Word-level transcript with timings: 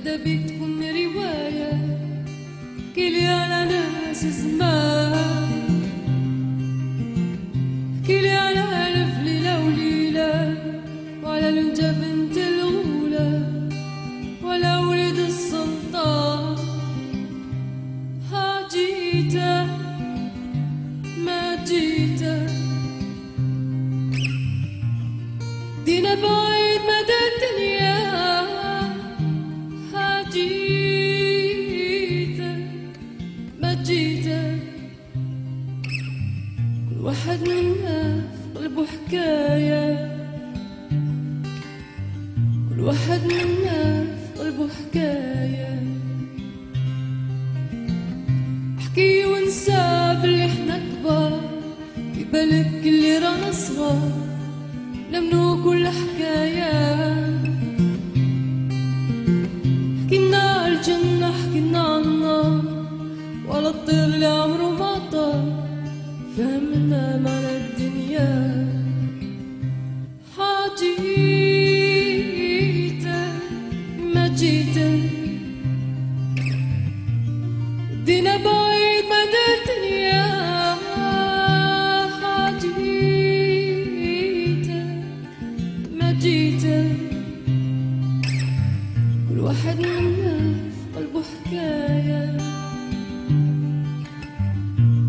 بدا 0.00 0.16
بيتكم 0.16 0.80
رواية 0.82 1.72
كيلي 2.94 3.26
على 3.26 3.72
ناس 3.72 4.26
زمان 4.26 5.48
كيلي 8.06 8.30
على 8.30 8.60
ألف 8.60 9.18
ليلة 9.24 9.64
وليلة 9.66 10.54
وعلى 11.24 11.50
لنجا 11.50 11.92
بنت 11.92 12.36
الغولة 12.36 13.42
ولا 14.42 14.78
ولد 14.78 15.18
السلطان 15.18 16.56
حاجيته 18.32 19.66
ما 21.24 21.64
جيته 21.64 22.07
كل 36.98 37.04
واحد 37.04 37.48
منا 37.48 38.22
في 38.54 38.58
قلبه 38.58 38.86
حكاية 38.86 40.16
كل 42.70 42.80
واحد 42.80 43.20
منا 43.24 44.04
في 44.04 44.40
قلبه 44.40 44.68
حكاية 44.68 45.82
احكي 48.78 49.24
وانسى 49.24 50.18
باللي 50.22 50.46
إحنا 50.46 50.78
كبار. 50.78 51.40
في 52.14 52.24
بالك 52.24 52.86
اللي 52.86 53.18
رانا 53.18 53.52
صغار. 53.52 54.12
نمنو 55.12 55.64
كل 55.64 55.88
حكاية. 55.88 56.72
حكينا 60.06 60.68
الجنة 60.68 61.32
حكينا 61.32 61.78
عالنار 61.78 62.62
ولا 63.48 63.68
الطير 63.68 64.04
اللي 64.04 64.26
عمره 64.26 64.70
ما 64.70 64.98
طار. 65.12 65.68
فهمنا 66.36 66.77
واحد 89.48 89.78
منا 89.80 90.54
في 90.70 90.96
قلبه 90.96 91.22
حكاية. 91.22 92.36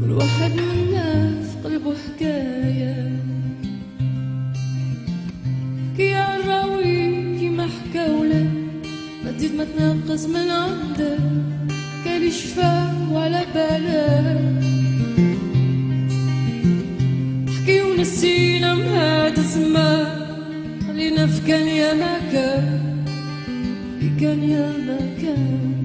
كل 0.00 0.10
واحد 0.12 0.52
منا 0.52 0.87
حكاية. 2.04 3.12
كي 5.96 6.16
الراوي 6.18 7.38
كيما 7.38 7.66
حكاولك 7.66 8.50
ما 9.24 9.32
تزيد 9.32 9.54
ما 9.54 9.64
تنقص 9.64 10.24
من 10.26 10.50
عندك 10.50 11.18
كان 12.04 12.22
يشفى 12.22 12.88
وعلى 13.12 13.42
بالك 13.54 14.64
حكي 17.62 17.80
ونسينا 17.82 18.74
مهات 18.74 19.38
الزمان 19.38 20.06
خلينا 20.88 21.26
في 21.26 21.40
كان 21.48 21.66
يا 21.66 21.94
ما 21.94 22.18
كان 22.32 22.80
كان 24.20 24.42
يا 24.42 24.72
ما 24.86 24.98
كان 25.22 25.77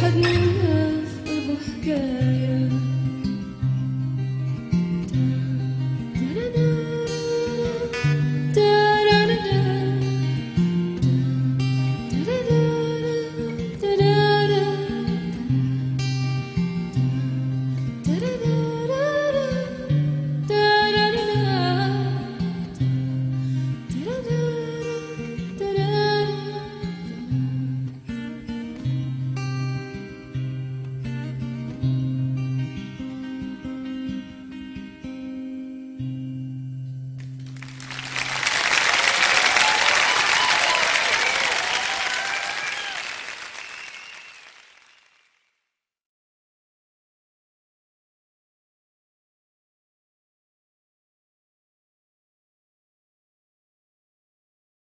كل 0.00 0.49